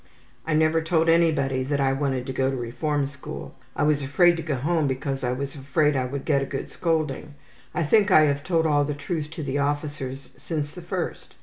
I 0.47 0.55
never 0.55 0.81
told 0.81 1.09
anybody 1.09 1.61
that 1.61 1.79
I 1.79 1.93
wanted 1.93 2.25
to 2.25 2.33
go 2.33 2.49
to 2.49 2.55
the 2.55 2.59
reform 2.59 3.05
school. 3.05 3.53
I 3.75 3.83
was 3.83 4.01
afraid 4.01 4.35
to 4.37 4.41
go 4.41 4.55
home 4.55 4.87
because 4.87 5.23
I 5.23 5.31
was 5.31 5.53
afraid 5.53 5.95
I 5.95 6.05
would 6.05 6.25
get 6.25 6.41
a 6.41 6.45
good 6.47 6.71
scolding. 6.71 7.35
I 7.75 7.83
think 7.83 8.09
I 8.09 8.21
have 8.21 8.43
told 8.43 8.65
all 8.65 8.83
the 8.83 8.95
truth 8.95 9.29
to 9.29 9.43
the 9.43 9.59
officers 9.59 10.31
since 10.35 10.73
the 10.73 10.81
first. 10.81 11.35